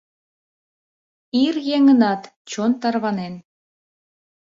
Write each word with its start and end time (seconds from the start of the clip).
Ир 1.43 1.55
еҥынат 1.75 2.21
чон 2.49 2.71
тарванен— 2.81 3.33